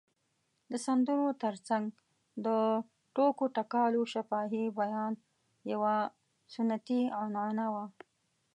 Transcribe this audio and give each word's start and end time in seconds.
د 0.71 0.73
سندرو 0.85 1.27
تر 1.43 1.55
څنګ 1.67 1.85
د 2.45 2.47
ټوکو 3.15 3.45
ټکالو 3.57 4.01
شفاهي 4.13 4.65
بیان 4.77 5.13
یوه 5.71 5.95
سنتي 6.53 7.01
عنعنه 7.21 7.65
وه. 7.73 7.85